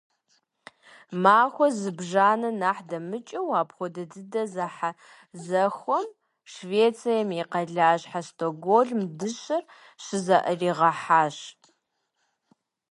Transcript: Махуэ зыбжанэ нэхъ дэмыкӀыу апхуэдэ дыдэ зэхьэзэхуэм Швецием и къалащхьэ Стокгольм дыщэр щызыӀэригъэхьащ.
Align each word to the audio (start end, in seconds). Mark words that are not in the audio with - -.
Махуэ 1.23 1.67
зыбжанэ 1.79 2.49
нэхъ 2.59 2.81
дэмыкӀыу 2.89 3.49
апхуэдэ 3.59 4.03
дыдэ 4.11 4.43
зэхьэзэхуэм 4.53 6.07
Швецием 6.51 7.29
и 7.39 7.41
къалащхьэ 7.51 8.21
Стокгольм 8.27 9.01
дыщэр 9.17 9.63
щызыӀэригъэхьащ. 10.03 11.37